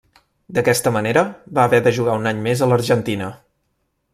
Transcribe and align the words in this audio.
D'aquesta 0.57 0.93
manera, 0.95 1.23
va 1.57 1.65
haver 1.69 1.81
de 1.89 1.93
jugar 1.99 2.17
un 2.23 2.31
any 2.33 2.41
més 2.49 2.65
a 2.65 2.71
l'Argentina. 2.73 3.29